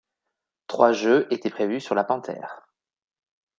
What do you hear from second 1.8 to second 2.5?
la Panther.